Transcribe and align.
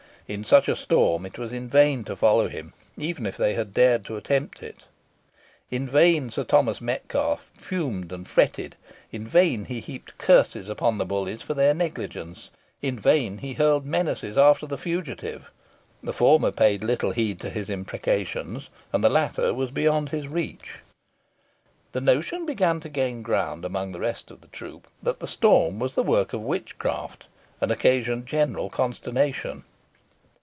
In 0.27 0.45
such 0.45 0.69
a 0.69 0.77
storm 0.77 1.25
it 1.25 1.37
was 1.37 1.51
in 1.51 1.67
vain 1.67 2.05
to 2.05 2.15
follow 2.15 2.47
him, 2.47 2.71
even 2.97 3.25
if 3.25 3.35
they 3.35 3.53
had 3.53 3.73
dared 3.73 4.05
to 4.05 4.15
attempt 4.15 4.63
it. 4.63 4.85
In 5.69 5.85
vain 5.85 6.29
Sir 6.29 6.45
Thomas 6.45 6.79
Metcalfe 6.79 7.51
fumed 7.53 8.13
and 8.13 8.25
fretted 8.25 8.77
in 9.11 9.27
vain 9.27 9.65
he 9.65 9.81
heaped 9.81 10.17
curses 10.17 10.69
upon 10.69 10.97
the 10.97 11.05
bullies 11.05 11.41
for 11.43 11.53
their 11.53 11.73
negligence 11.73 12.49
in 12.81 12.97
vain 12.97 13.39
he 13.39 13.55
hurled 13.55 13.85
menaces 13.85 14.37
after 14.37 14.65
the 14.65 14.77
fugitive: 14.77 15.51
the 16.01 16.13
former 16.13 16.51
paid 16.51 16.81
little 16.81 17.11
heed 17.11 17.37
to 17.41 17.49
his 17.49 17.69
imprecations, 17.69 18.69
and 18.93 19.03
the 19.03 19.09
latter 19.09 19.53
was 19.53 19.69
beyond 19.71 20.11
his 20.11 20.29
reach. 20.29 20.77
The 21.91 21.99
notion 21.99 22.45
began 22.45 22.79
to 22.79 22.87
gain 22.89 23.21
ground 23.21 23.65
amongst 23.65 23.91
the 23.91 23.99
rest 23.99 24.31
of 24.31 24.39
the 24.39 24.47
troop 24.47 24.87
that 25.03 25.19
the 25.19 25.27
storm 25.27 25.77
was 25.77 25.93
the 25.95 26.03
work 26.03 26.31
of 26.31 26.41
witchcraft, 26.41 27.25
and 27.59 27.69
occasioned 27.69 28.27
general 28.27 28.69
consternation. 28.69 29.65